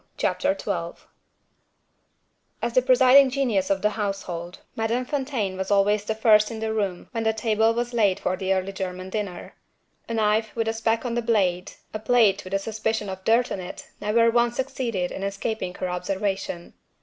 CHAPTER 0.17 0.57
XII 0.59 1.03
As 2.59 2.73
the 2.73 2.81
presiding 2.81 3.29
genius 3.29 3.69
of 3.69 3.83
the 3.83 3.91
household, 3.91 4.57
Madame 4.75 5.05
Fontaine 5.05 5.55
was 5.57 5.69
always 5.69 6.11
first 6.11 6.49
in 6.49 6.59
the 6.59 6.73
room 6.73 7.07
when 7.11 7.23
the 7.23 7.33
table 7.33 7.71
was 7.75 7.93
laid 7.93 8.19
for 8.19 8.35
the 8.35 8.51
early 8.51 8.71
German 8.71 9.11
dinner. 9.11 9.53
A 10.09 10.15
knife 10.15 10.55
with 10.55 10.67
a 10.67 10.73
speck 10.73 11.05
on 11.05 11.13
the 11.13 11.21
blade, 11.21 11.73
a 11.93 11.99
plate 11.99 12.43
with 12.43 12.55
a 12.55 12.57
suspicion 12.57 13.09
of 13.09 13.23
dirt 13.23 13.51
on 13.51 13.59
it, 13.59 13.91
never 14.01 14.31
once 14.31 14.55
succeeded 14.55 15.11
in 15.11 15.21
escaping 15.21 15.75
her 15.75 15.87
observation. 15.87 16.73